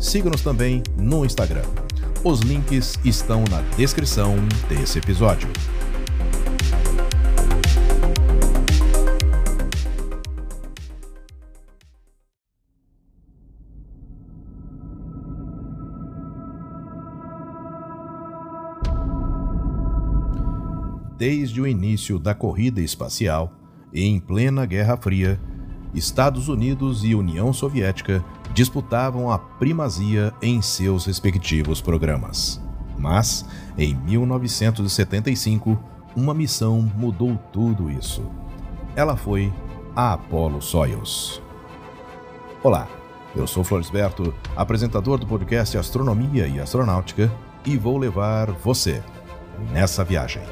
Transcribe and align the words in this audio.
Siga-nos 0.00 0.40
também 0.40 0.82
no 0.96 1.26
Instagram. 1.26 1.66
Os 2.24 2.40
links 2.40 2.98
estão 3.04 3.44
na 3.50 3.60
descrição 3.76 4.34
desse 4.66 4.98
episódio. 4.98 5.46
Desde 21.18 21.60
o 21.60 21.66
início 21.66 22.18
da 22.18 22.34
corrida 22.34 22.80
espacial, 22.80 23.52
e 23.92 24.06
em 24.06 24.18
plena 24.18 24.64
Guerra 24.64 24.96
Fria, 24.96 25.38
Estados 25.92 26.48
Unidos 26.48 27.04
e 27.04 27.14
União 27.14 27.52
Soviética 27.52 28.24
disputavam 28.52 29.30
a 29.30 29.38
primazia 29.38 30.34
em 30.42 30.60
seus 30.60 31.06
respectivos 31.06 31.80
programas. 31.80 32.60
Mas, 32.98 33.44
em 33.78 33.94
1975, 33.94 35.78
uma 36.14 36.34
missão 36.34 36.80
mudou 36.96 37.36
tudo 37.52 37.90
isso. 37.90 38.22
Ela 38.94 39.16
foi 39.16 39.52
a 39.94 40.12
Apollo 40.14 40.60
Soyuz. 40.60 41.40
Olá, 42.62 42.86
eu 43.34 43.46
sou 43.46 43.64
Floresberto, 43.64 44.34
apresentador 44.56 45.18
do 45.18 45.26
podcast 45.26 45.78
Astronomia 45.78 46.46
e 46.46 46.60
Astronáutica, 46.60 47.32
e 47.64 47.76
vou 47.76 47.96
levar 47.96 48.50
você 48.50 49.02
nessa 49.72 50.04
viagem. 50.04 50.42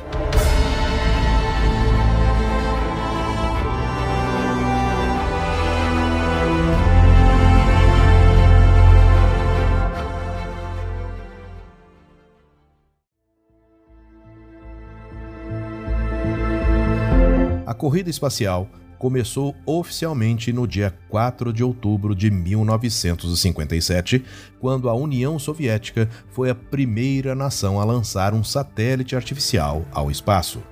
Corrida 17.89 18.11
espacial 18.11 18.69
começou 18.99 19.57
oficialmente 19.65 20.53
no 20.53 20.69
dia 20.69 20.95
4 21.09 21.55
de 21.55 21.65
outubro 21.65 22.15
de 22.15 22.31
1957, 22.31 24.23
quando 24.61 24.91
a 24.91 24.95
União 24.95 25.39
Soviética 25.39 26.07
foi 26.31 26.51
a 26.51 26.55
primeira 26.55 27.35
nação 27.35 27.81
a 27.81 27.85
lançar 27.87 28.35
um 28.35 28.45
satélite 28.45 29.17
artificial 29.17 29.87
ao 29.91 30.11
espaço. 30.11 30.63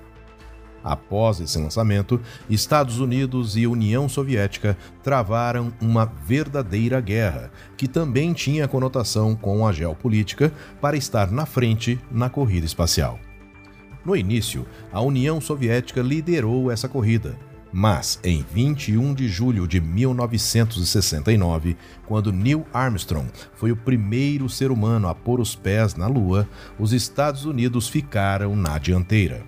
Após 0.83 1.39
esse 1.39 1.57
lançamento, 1.57 2.21
Estados 2.47 2.99
Unidos 2.99 3.57
e 3.57 3.65
União 3.65 4.07
Soviética 4.07 4.77
travaram 5.01 5.73
uma 5.81 6.05
verdadeira 6.05 7.01
guerra, 7.01 7.49
que 7.75 7.87
também 7.87 8.31
tinha 8.31 8.67
conotação 8.67 9.35
com 9.35 9.65
a 9.65 9.71
geopolítica, 9.71 10.53
para 10.79 10.95
estar 10.95 11.31
na 11.31 11.47
frente 11.47 11.99
na 12.11 12.29
corrida 12.29 12.67
espacial. 12.67 13.19
No 14.07 14.15
início, 14.15 14.65
a 14.89 15.01
União 15.01 15.41
Soviética 15.41 16.01
liderou 16.01 16.71
essa 16.71 16.87
corrida, 16.87 17.37
mas 17.73 18.17
em 18.23 18.41
21 18.53 19.13
de 19.13 19.27
julho 19.27 19.67
de 19.67 19.81
1969, 19.81 21.75
quando 22.05 22.31
Neil 22.31 22.65
Armstrong 22.71 23.29
foi 23.53 23.73
o 23.73 23.75
primeiro 23.75 24.47
ser 24.47 24.71
humano 24.71 25.09
a 25.09 25.13
pôr 25.13 25.41
os 25.41 25.57
pés 25.57 25.93
na 25.95 26.07
Lua, 26.07 26.47
os 26.79 26.93
Estados 26.93 27.43
Unidos 27.43 27.89
ficaram 27.89 28.55
na 28.55 28.77
dianteira. 28.77 29.43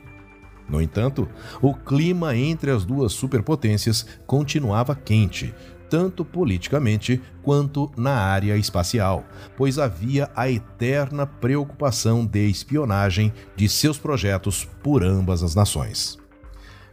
No 0.67 0.81
entanto, 0.81 1.25
o 1.61 1.73
clima 1.73 2.35
entre 2.35 2.69
as 2.69 2.83
duas 2.83 3.13
superpotências 3.13 4.05
continuava 4.27 4.93
quente, 4.93 5.55
tanto 5.89 6.23
politicamente 6.23 7.21
quanto 7.41 7.91
na 7.97 8.13
área 8.13 8.55
espacial, 8.55 9.25
pois 9.57 9.79
havia 9.79 10.29
a 10.35 10.49
eterna 10.49 11.25
preocupação 11.25 12.25
de 12.25 12.47
espionagem 12.47 13.33
de 13.55 13.67
seus 13.67 13.97
projetos 13.97 14.67
por 14.83 15.03
ambas 15.03 15.41
as 15.43 15.55
nações. 15.55 16.19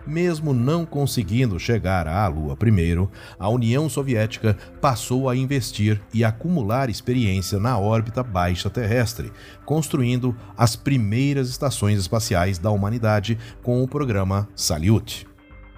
Mesmo 0.06 0.54
não 0.54 0.86
conseguindo 0.86 1.58
chegar 1.58 2.06
à 2.06 2.28
Lua 2.28 2.56
primeiro, 2.56 3.10
a 3.36 3.48
União 3.48 3.88
Soviética 3.88 4.56
passou 4.80 5.28
a 5.28 5.34
investir 5.34 6.00
e 6.14 6.24
acumular 6.24 6.88
experiência 6.88 7.58
na 7.58 7.76
órbita 7.76 8.22
baixa 8.22 8.70
terrestre, 8.70 9.32
construindo 9.64 10.36
as 10.56 10.76
primeiras 10.76 11.48
estações 11.48 11.98
espaciais 11.98 12.56
da 12.56 12.70
humanidade 12.70 13.36
com 13.64 13.82
o 13.82 13.88
programa 13.88 14.48
Salyut. 14.54 15.26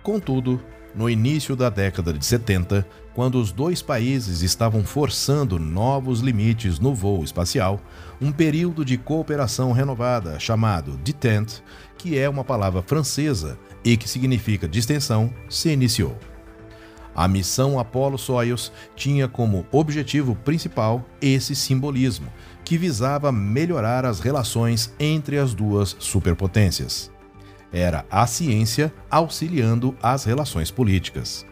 Contudo, 0.03 0.63
no 0.99 1.09
início 1.09 1.55
da 1.55 1.71
década 1.71 2.13
de 2.13 2.27
70, 2.27 2.85
quando 3.15 3.41
os 3.41 3.53
dois 3.53 3.81
países 3.81 4.43
estavam 4.43 4.83
forçando 4.83 5.57
novos 5.57 6.19
limites 6.19 6.81
no 6.81 6.93
voo 6.93 7.23
espacial, 7.23 7.81
um 8.21 8.33
período 8.33 8.85
de 8.85 8.99
cooperação 8.99 9.71
renovada 9.71 10.41
chamado 10.41 10.97
Detente, 10.97 11.63
que 11.97 12.19
é 12.19 12.29
uma 12.29 12.43
palavra 12.43 12.83
francesa 12.83 13.57
e 13.85 13.97
que 13.97 14.09
significa 14.09 14.67
distensão, 14.67 15.33
se 15.49 15.69
iniciou. 15.69 16.19
A 17.15 17.29
missão 17.29 17.79
Apollo-Soyuz 17.79 18.73
tinha 18.97 19.29
como 19.29 19.65
objetivo 19.71 20.35
principal 20.35 21.05
esse 21.23 21.55
simbolismo, 21.55 22.27
que 22.65 22.77
visava 22.77 23.31
melhorar 23.31 24.05
as 24.05 24.19
relações 24.19 24.93
entre 24.99 25.39
as 25.39 25.55
duas 25.55 25.95
superpotências. 26.01 27.09
Era 27.73 28.05
a 28.11 28.27
ciência 28.27 28.93
auxiliando 29.11 29.95
as 30.03 30.25
relações 30.25 30.71
políticas. 30.71 31.47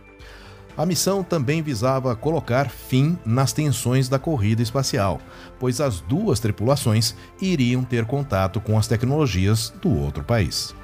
A 0.77 0.85
missão 0.85 1.23
também 1.23 1.63
visava 1.63 2.15
colocar 2.15 2.69
fim 2.69 3.19
nas 3.25 3.53
tensões 3.53 4.09
da 4.09 4.19
corrida 4.19 4.63
espacial, 4.63 5.21
pois 5.59 5.81
as 5.81 6.01
duas 6.01 6.39
tripulações 6.39 7.15
iriam 7.41 7.83
ter 7.83 8.05
contato 8.05 8.61
com 8.61 8.77
as 8.77 8.87
tecnologias 8.87 9.73
do 9.81 9.91
outro 9.91 10.23
país. 10.23 10.75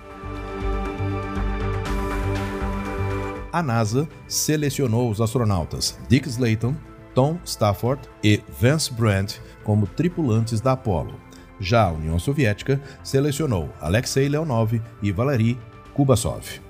A 3.53 3.63
NASA 3.63 4.09
selecionou 4.27 5.11
os 5.11 5.21
astronautas 5.21 5.99
Dick 6.09 6.27
Slayton, 6.27 6.75
Tom 7.15 7.39
Stafford 7.45 8.01
e 8.25 8.41
Vance 8.59 8.91
Brandt 8.91 9.43
como 9.63 9.87
tripulantes 9.87 10.59
da 10.59 10.73
Apollo. 10.73 11.21
Já 11.63 11.85
a 11.85 11.93
União 11.93 12.19
Soviética 12.19 12.81
selecionou 13.05 13.73
Alexei 13.81 14.29
Leonov 14.29 14.83
e 15.01 15.13
Valery 15.13 15.57
Kubasov. 15.95 16.61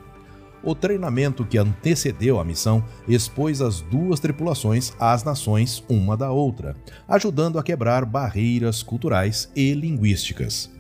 O 0.62 0.74
treinamento 0.74 1.44
que 1.44 1.58
antecedeu 1.58 2.38
a 2.38 2.44
missão 2.44 2.84
expôs 3.08 3.62
as 3.62 3.80
duas 3.80 4.20
tripulações 4.20 4.92
às 5.00 5.24
nações 5.24 5.82
uma 5.88 6.16
da 6.16 6.30
outra, 6.30 6.76
ajudando 7.08 7.58
a 7.58 7.62
quebrar 7.62 8.04
barreiras 8.04 8.82
culturais 8.82 9.50
e 9.56 9.72
linguísticas. 9.72 10.70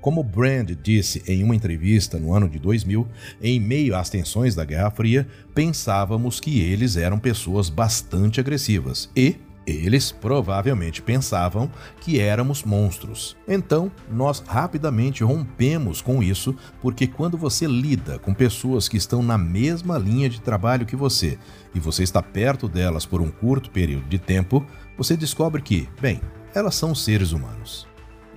Como 0.00 0.22
Brand 0.22 0.70
disse 0.80 1.20
em 1.26 1.42
uma 1.42 1.56
entrevista 1.56 2.16
no 2.16 2.32
ano 2.32 2.48
de 2.48 2.60
2000, 2.60 3.08
em 3.42 3.58
meio 3.58 3.96
às 3.96 4.08
tensões 4.08 4.54
da 4.54 4.64
Guerra 4.64 4.92
Fria, 4.92 5.26
pensávamos 5.52 6.38
que 6.38 6.60
eles 6.60 6.96
eram 6.96 7.18
pessoas 7.18 7.68
bastante 7.68 8.38
agressivas 8.38 9.10
e, 9.16 9.34
eles 9.66 10.12
provavelmente 10.12 11.02
pensavam 11.02 11.70
que 12.00 12.20
éramos 12.20 12.62
monstros. 12.62 13.36
Então, 13.48 13.90
nós 14.10 14.42
rapidamente 14.46 15.24
rompemos 15.24 16.00
com 16.00 16.22
isso, 16.22 16.54
porque 16.80 17.06
quando 17.06 17.36
você 17.36 17.66
lida 17.66 18.18
com 18.18 18.32
pessoas 18.32 18.88
que 18.88 18.96
estão 18.96 19.22
na 19.22 19.36
mesma 19.36 19.98
linha 19.98 20.28
de 20.28 20.40
trabalho 20.40 20.86
que 20.86 20.94
você 20.94 21.36
e 21.74 21.80
você 21.80 22.04
está 22.04 22.22
perto 22.22 22.68
delas 22.68 23.04
por 23.04 23.20
um 23.20 23.30
curto 23.30 23.70
período 23.70 24.08
de 24.08 24.18
tempo, 24.18 24.64
você 24.96 25.16
descobre 25.16 25.60
que, 25.60 25.88
bem, 26.00 26.20
elas 26.54 26.76
são 26.76 26.94
seres 26.94 27.32
humanos. 27.32 27.88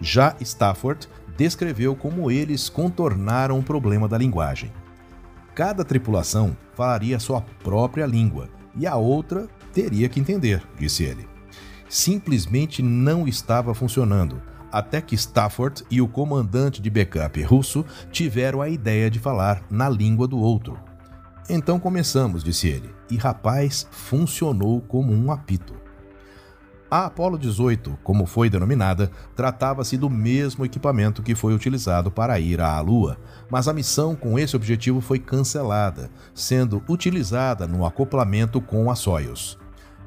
Já 0.02 0.36
Stafford 0.42 1.08
descreveu 1.38 1.96
como 1.96 2.32
eles 2.32 2.68
contornaram 2.68 3.60
o 3.60 3.64
problema 3.64 4.08
da 4.08 4.18
linguagem. 4.18 4.72
Cada 5.54 5.86
tripulação 5.86 6.56
falaria 6.74 7.20
sua 7.20 7.42
própria 7.42 8.06
língua 8.06 8.50
e 8.76 8.88
a 8.88 8.96
outra 8.96 9.48
teria 9.74 10.10
que 10.10 10.20
entender, 10.20 10.62
disse 10.78 11.04
ele. 11.04 11.28
Simplesmente 11.88 12.84
não 12.84 13.28
estava 13.28 13.74
funcionando, 13.74 14.42
até 14.72 15.02
que 15.02 15.16
Stafford 15.16 15.84
e 15.90 16.02
o 16.02 16.08
comandante 16.08 16.82
de 16.82 16.90
backup 16.90 17.42
russo 17.42 17.86
tiveram 18.12 18.62
a 18.62 18.70
ideia 18.70 19.10
de 19.10 19.20
falar 19.20 19.64
na 19.70 19.90
língua 19.90 20.28
do 20.28 20.38
outro. 20.38 20.80
Então 21.50 21.80
começamos, 21.80 22.44
disse 22.44 22.68
ele, 22.68 22.94
e 23.10 23.18
rapaz, 23.18 23.88
funcionou 23.90 24.82
como 24.82 25.12
um 25.12 25.32
apito. 25.32 25.74
A 26.92 27.06
Apollo 27.06 27.38
18, 27.38 28.00
como 28.04 28.26
foi 28.26 28.50
denominada, 28.50 29.12
tratava-se 29.36 29.96
do 29.96 30.10
mesmo 30.10 30.66
equipamento 30.66 31.22
que 31.22 31.36
foi 31.36 31.54
utilizado 31.54 32.10
para 32.10 32.40
ir 32.40 32.60
à 32.60 32.82
Lua, 32.82 33.16
mas 33.48 33.68
a 33.68 33.74
missão 33.74 34.16
com 34.16 34.40
esse 34.40 34.56
objetivo 34.56 35.00
foi 35.00 35.20
cancelada, 35.20 36.10
sendo 36.34 36.82
utilizada 36.90 37.68
no 37.68 37.86
acoplamento 37.86 38.60
com 38.60 38.90
a 38.90 38.96
Soyuz. 38.96 39.56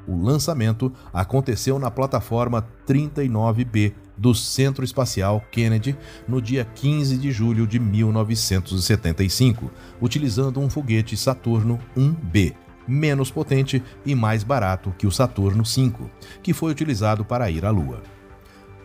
O 0.05 0.21
lançamento 0.21 0.91
aconteceu 1.13 1.79
na 1.79 1.89
plataforma 1.89 2.67
39B 2.85 3.93
do 4.17 4.35
Centro 4.35 4.83
Espacial 4.83 5.41
Kennedy 5.51 5.97
no 6.27 6.41
dia 6.41 6.65
15 6.65 7.17
de 7.17 7.31
julho 7.31 7.65
de 7.65 7.79
1975, 7.79 9.71
utilizando 10.01 10.59
um 10.59 10.69
foguete 10.69 11.15
Saturno 11.15 11.79
1B, 11.95 12.53
menos 12.87 13.31
potente 13.31 13.83
e 14.05 14.15
mais 14.15 14.43
barato 14.43 14.93
que 14.97 15.07
o 15.07 15.11
Saturno 15.11 15.63
V, 15.63 15.93
que 16.41 16.53
foi 16.53 16.71
utilizado 16.71 17.23
para 17.23 17.49
ir 17.49 17.65
à 17.65 17.69
Lua. 17.69 18.01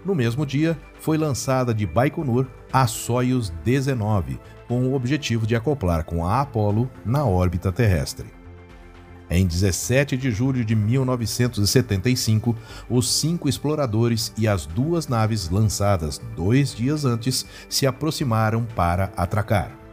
No 0.05 0.15
mesmo 0.15 0.47
dia, 0.47 0.79
foi 1.01 1.19
lançada 1.19 1.75
de 1.75 1.87
Baikonur 1.87 2.47
a 2.73 2.87
Soyuz 2.87 3.51
19, 3.65 4.39
com 4.67 4.87
o 4.87 4.95
objetivo 4.95 5.47
de 5.47 5.57
acoplar 5.57 6.05
com 6.05 6.27
a 6.27 6.41
Apollo 6.41 6.91
na 7.05 7.25
órbita 7.25 7.73
terrestre. 7.73 8.27
Em 9.31 9.47
17 9.47 10.17
de 10.17 10.31
julho 10.31 10.65
de 10.65 10.75
1975, 10.75 12.57
os 12.89 13.13
cinco 13.13 13.49
exploradores 13.49 14.33
e 14.39 14.49
as 14.49 14.65
duas 14.65 15.07
naves 15.07 15.51
lançadas 15.51 16.19
dois 16.35 16.75
dias 16.75 17.05
antes 17.05 17.45
se 17.69 17.87
aproximaram 17.87 18.65
para 18.65 19.13
atracar. 19.17 19.88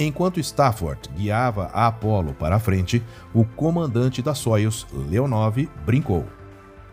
Enquanto 0.00 0.40
Stafford 0.40 1.10
guiava 1.14 1.66
a 1.74 1.86
Apollo 1.86 2.32
para 2.32 2.56
a 2.56 2.58
frente, 2.58 3.02
o 3.34 3.44
comandante 3.44 4.22
da 4.22 4.34
Soyuz, 4.34 4.86
Leonov, 4.90 5.68
brincou: 5.84 6.24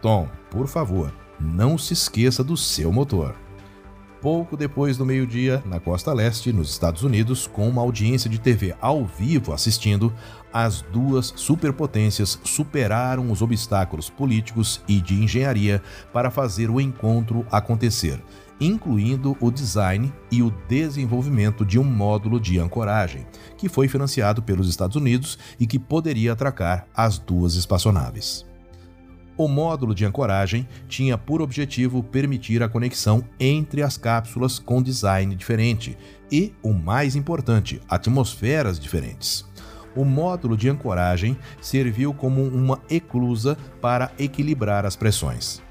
Tom, 0.01 0.27
por 0.51 0.67
favor, 0.67 1.13
não 1.39 1.77
se 1.77 1.93
esqueça 1.93 2.43
do 2.43 2.57
seu 2.57 2.91
motor. 2.91 3.33
Pouco 4.21 4.57
depois 4.57 4.97
do 4.97 5.05
meio-dia, 5.05 5.63
na 5.65 5.79
costa 5.79 6.11
leste, 6.11 6.51
nos 6.51 6.69
Estados 6.69 7.03
Unidos, 7.03 7.47
com 7.47 7.69
uma 7.69 7.81
audiência 7.81 8.29
de 8.29 8.39
TV 8.39 8.75
ao 8.81 9.05
vivo 9.05 9.53
assistindo, 9.53 10.13
as 10.51 10.81
duas 10.81 11.31
superpotências 11.35 12.37
superaram 12.43 13.31
os 13.31 13.41
obstáculos 13.41 14.09
políticos 14.09 14.81
e 14.85 14.99
de 14.99 15.13
engenharia 15.13 15.81
para 16.11 16.29
fazer 16.29 16.69
o 16.69 16.81
encontro 16.81 17.45
acontecer, 17.49 18.21
incluindo 18.59 19.37
o 19.39 19.51
design 19.51 20.11
e 20.31 20.41
o 20.41 20.51
desenvolvimento 20.67 21.65
de 21.65 21.77
um 21.77 21.83
módulo 21.83 22.39
de 22.39 22.59
ancoragem, 22.59 23.25
que 23.57 23.69
foi 23.69 23.87
financiado 23.87 24.41
pelos 24.41 24.69
Estados 24.69 24.95
Unidos 24.95 25.37
e 25.59 25.67
que 25.67 25.79
poderia 25.79 26.33
atracar 26.33 26.87
as 26.95 27.17
duas 27.17 27.55
espaçonaves. 27.55 28.45
O 29.37 29.47
módulo 29.47 29.93
de 29.93 30.03
ancoragem 30.03 30.67
tinha 30.87 31.15
por 31.15 31.43
objetivo 31.43 32.01
permitir 32.01 32.63
a 32.63 32.67
conexão 32.67 33.23
entre 33.39 33.83
as 33.83 33.95
cápsulas 33.95 34.57
com 34.57 34.81
design 34.81 35.35
diferente 35.35 35.95
e, 36.31 36.55
o 36.63 36.73
mais 36.73 37.15
importante, 37.15 37.79
atmosferas 37.87 38.79
diferentes. 38.79 39.45
O 39.95 40.03
módulo 40.03 40.57
de 40.57 40.69
ancoragem 40.69 41.37
serviu 41.61 42.15
como 42.15 42.43
uma 42.43 42.81
eclusa 42.89 43.55
para 43.79 44.11
equilibrar 44.17 44.87
as 44.87 44.95
pressões. 44.95 45.61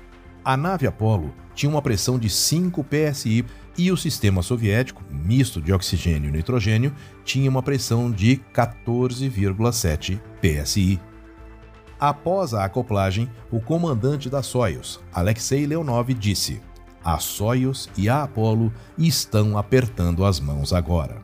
A 0.45 0.57
nave 0.57 0.87
Apollo 0.87 1.35
tinha 1.57 1.71
uma 1.71 1.81
pressão 1.81 2.19
de 2.19 2.29
5 2.29 2.85
psi 2.85 3.45
e 3.79 3.91
o 3.91 3.97
sistema 3.97 4.43
soviético, 4.43 5.03
misto 5.11 5.61
de 5.61 5.73
oxigênio 5.73 6.29
e 6.29 6.33
nitrogênio, 6.33 6.95
tinha 7.25 7.51
uma 7.51 7.63
pressão 7.63 8.11
de 8.11 8.41
14,7 8.55 10.21
psi. 10.41 11.01
Após 11.99 12.53
a 12.53 12.67
acoplagem, 12.67 13.29
o 13.51 13.59
comandante 13.59 14.29
da 14.29 14.43
Soyuz, 14.43 15.01
Alexei 15.13 15.67
Leonov, 15.67 16.13
disse: 16.13 16.61
A 17.03 17.19
Soyuz 17.19 17.89
e 17.97 18.07
a 18.07 18.25
Apollo 18.25 18.71
estão 18.99 19.57
apertando 19.57 20.27
as 20.27 20.39
mãos 20.39 20.75
agora. 20.75 21.23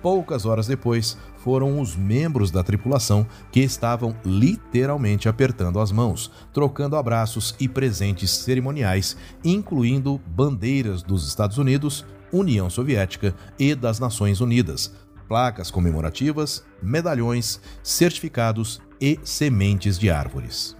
Poucas 0.00 0.46
horas 0.46 0.68
depois, 0.68 1.18
foram 1.44 1.78
os 1.78 1.94
membros 1.94 2.50
da 2.50 2.62
tripulação 2.62 3.26
que 3.52 3.60
estavam 3.60 4.16
literalmente 4.24 5.28
apertando 5.28 5.78
as 5.78 5.92
mãos, 5.92 6.30
trocando 6.54 6.96
abraços 6.96 7.54
e 7.60 7.68
presentes 7.68 8.30
cerimoniais, 8.30 9.14
incluindo 9.44 10.18
bandeiras 10.26 11.02
dos 11.02 11.28
Estados 11.28 11.58
Unidos, 11.58 12.06
União 12.32 12.70
Soviética 12.70 13.34
e 13.58 13.74
das 13.74 14.00
Nações 14.00 14.40
Unidas, 14.40 14.94
placas 15.28 15.70
comemorativas, 15.70 16.64
medalhões, 16.82 17.60
certificados 17.82 18.80
e 18.98 19.20
sementes 19.22 19.98
de 19.98 20.08
árvores. 20.08 20.74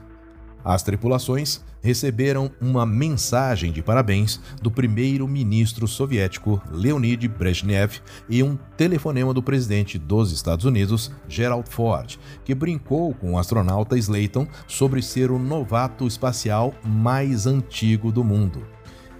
As 0.65 0.83
tripulações 0.83 1.63
receberam 1.85 2.51
uma 2.63 2.87
mensagem 2.87 3.71
de 3.71 3.83
parabéns 3.83 4.41
do 4.63 4.71
primeiro-ministro 4.71 5.87
soviético 5.87 6.61
Leonid 6.73 7.29
Brezhnev 7.29 7.99
e 8.27 8.43
um 8.43 8.57
telefonema 8.75 9.35
do 9.35 9.43
presidente 9.43 9.99
dos 9.99 10.33
Estados 10.33 10.65
Unidos, 10.65 11.13
Gerald 11.29 11.69
Ford, 11.69 12.17
que 12.43 12.55
brincou 12.55 13.13
com 13.13 13.35
o 13.35 13.39
astronauta 13.39 13.99
Slayton 13.99 14.49
sobre 14.67 15.03
ser 15.03 15.31
o 15.31 15.39
novato 15.39 16.07
espacial 16.07 16.73
mais 16.83 17.47
antigo 17.47 18.11
do 18.11 18.25
mundo. 18.25 18.67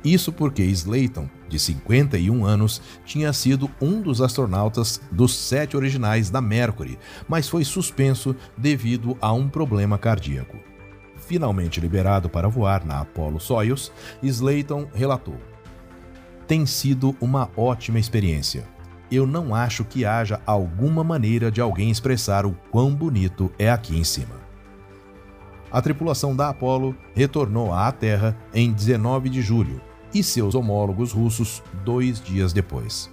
Isso 0.03 0.33
porque 0.33 0.63
Slayton, 0.63 1.29
de 1.49 1.59
51 1.59 2.47
anos, 2.47 2.81
tinha 3.05 3.33
sido 3.35 3.71
um 3.79 4.01
dos 4.01 4.23
astronautas 4.23 5.03
dos 5.13 5.35
sete 5.35 5.77
originais 5.77 6.31
da 6.31 6.41
Mercury, 6.41 6.99
mas 7.29 7.47
foi 7.47 7.63
suspenso 7.63 8.35
devido 8.57 9.19
a 9.21 9.35
um 9.35 9.51
problema 9.51 9.99
cardíaco. 9.99 10.74
Finalmente 11.27 11.81
liberado 11.81 12.29
para 12.29 12.49
voar 12.49 12.85
na 12.85 13.01
Apollo 13.01 13.41
Soyuz, 13.41 13.91
Slayton 14.23 14.89
relatou: 14.95 15.37
Tem 16.47 16.67
sido 16.67 17.17
uma 17.21 17.51
ótima 17.57 17.99
experiência. 17.99 18.65
Eu 19.11 19.27
não 19.27 19.55
acho 19.55 19.85
que 19.85 20.05
haja 20.05 20.41
alguma 20.47 21.05
maneira 21.05 21.51
de 21.51 21.61
alguém 21.61 21.91
expressar 21.91 22.45
o 22.47 22.57
quão 22.71 22.95
bonito 22.95 23.53
é 23.59 23.71
aqui 23.71 23.97
em 23.99 24.05
cima 24.05 24.45
a 25.75 25.83
tripulação 25.83 26.37
da 26.37 26.51
Apollo 26.51 26.95
retornou 27.17 27.75
à 27.75 27.91
Terra 27.91 28.39
em 28.55 28.73
19 28.73 29.29
de 29.29 29.43
julho 29.43 29.81
e 30.15 30.23
seus 30.23 30.55
homólogos 30.55 31.11
russos 31.11 31.65
dois 31.85 32.21
dias 32.21 32.53
depois. 32.53 33.11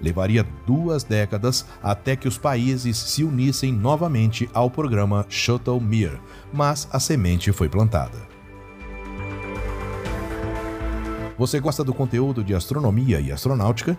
Levaria 0.00 0.46
duas 0.66 1.04
décadas 1.04 1.64
até 1.82 2.16
que 2.16 2.28
os 2.28 2.36
países 2.36 2.96
se 2.96 3.24
unissem 3.24 3.72
novamente 3.72 4.48
ao 4.52 4.70
programa 4.70 5.24
Shuttle 5.28 5.80
Mir, 5.80 6.20
mas 6.52 6.88
a 6.92 6.98
semente 6.98 7.52
foi 7.52 7.68
plantada. 7.68 8.18
Você 11.36 11.58
gosta 11.58 11.82
do 11.82 11.92
conteúdo 11.92 12.44
de 12.44 12.54
astronomia 12.54 13.20
e 13.20 13.32
astronáutica? 13.32 13.98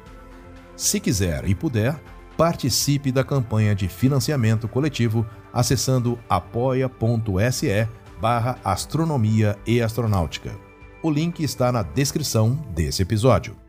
Se 0.75 0.99
quiser 0.99 1.47
e 1.47 1.53
puder, 1.53 1.99
participe 2.37 3.11
da 3.11 3.23
campanha 3.23 3.75
de 3.75 3.87
financiamento 3.87 4.67
coletivo 4.67 5.25
acessando 5.53 6.19
apoia.se 6.29 7.87
barra 8.19 8.57
astronomia 8.63 9.57
e 9.65 9.81
astronáutica. 9.81 10.55
O 11.03 11.09
link 11.09 11.43
está 11.43 11.71
na 11.71 11.83
descrição 11.83 12.55
desse 12.73 13.01
episódio. 13.01 13.64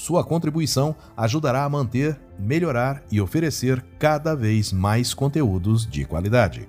Sua 0.00 0.24
contribuição 0.24 0.96
ajudará 1.14 1.62
a 1.62 1.68
manter, 1.68 2.18
melhorar 2.38 3.04
e 3.12 3.20
oferecer 3.20 3.84
cada 3.98 4.34
vez 4.34 4.72
mais 4.72 5.12
conteúdos 5.12 5.86
de 5.86 6.06
qualidade. 6.06 6.66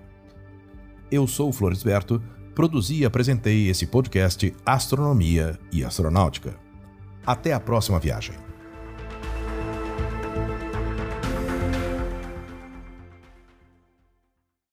Eu 1.09 1.25
sou 1.25 1.47
o 1.47 1.53
Floresberto, 1.53 2.21
produzi 2.53 2.99
e 2.99 3.05
apresentei 3.05 3.69
esse 3.69 3.87
podcast 3.87 4.53
Astronomia 4.65 5.57
e 5.71 5.81
Astronáutica. 5.81 6.57
Até 7.25 7.53
a 7.53 7.59
próxima 7.61 8.01
viagem. 8.01 8.50